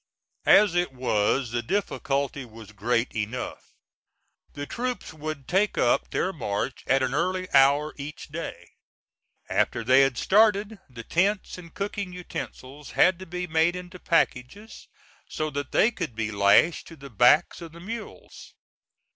As 0.47 0.73
it 0.73 0.93
was 0.93 1.51
the 1.51 1.61
difficulty 1.61 2.43
was 2.43 2.71
great 2.71 3.15
enough. 3.15 3.75
The 4.53 4.65
troops 4.65 5.13
would 5.13 5.47
take 5.47 5.77
up 5.77 6.09
their 6.09 6.33
march 6.33 6.83
at 6.87 7.03
an 7.03 7.13
early 7.13 7.47
hour 7.53 7.93
each 7.97 8.29
day. 8.29 8.69
After 9.47 9.83
they 9.83 10.01
had 10.01 10.17
started, 10.17 10.79
the 10.89 11.03
tents 11.03 11.59
and 11.59 11.71
cooking 11.71 12.13
utensils 12.13 12.89
had 12.97 13.19
to 13.19 13.27
be 13.27 13.45
made 13.45 13.75
into 13.75 13.99
packages, 13.99 14.87
so 15.29 15.51
that 15.51 15.71
they 15.71 15.91
could 15.91 16.15
be 16.15 16.31
lashed 16.31 16.87
to 16.87 16.95
the 16.95 17.11
backs 17.11 17.61
of 17.61 17.71
the 17.71 17.79
mules. 17.79 18.55